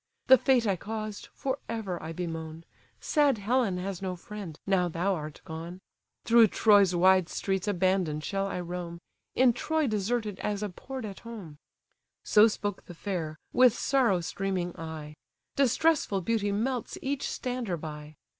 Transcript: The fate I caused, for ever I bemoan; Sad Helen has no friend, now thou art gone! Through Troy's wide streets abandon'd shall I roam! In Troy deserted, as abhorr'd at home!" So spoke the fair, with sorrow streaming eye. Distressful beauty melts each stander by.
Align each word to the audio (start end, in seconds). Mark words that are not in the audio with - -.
The 0.25 0.37
fate 0.39 0.65
I 0.65 0.75
caused, 0.77 1.27
for 1.31 1.59
ever 1.69 2.01
I 2.01 2.11
bemoan; 2.11 2.65
Sad 2.99 3.37
Helen 3.37 3.77
has 3.77 4.01
no 4.01 4.15
friend, 4.15 4.59
now 4.65 4.87
thou 4.87 5.13
art 5.13 5.41
gone! 5.45 5.79
Through 6.25 6.47
Troy's 6.47 6.95
wide 6.95 7.29
streets 7.29 7.67
abandon'd 7.67 8.23
shall 8.23 8.47
I 8.47 8.61
roam! 8.61 8.97
In 9.35 9.53
Troy 9.53 9.85
deserted, 9.85 10.39
as 10.39 10.63
abhorr'd 10.63 11.05
at 11.05 11.19
home!" 11.19 11.59
So 12.25 12.47
spoke 12.47 12.85
the 12.85 12.95
fair, 12.95 13.37
with 13.53 13.77
sorrow 13.77 14.21
streaming 14.21 14.75
eye. 14.75 15.13
Distressful 15.55 16.21
beauty 16.21 16.51
melts 16.51 16.97
each 17.03 17.29
stander 17.29 17.77
by. 17.77 18.15